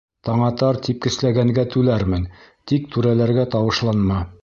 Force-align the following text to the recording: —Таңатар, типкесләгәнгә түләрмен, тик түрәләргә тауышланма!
—Таңатар, 0.27 0.79
типкесләгәнгә 0.87 1.67
түләрмен, 1.75 2.27
тик 2.73 2.91
түрәләргә 2.97 3.51
тауышланма! 3.59 4.25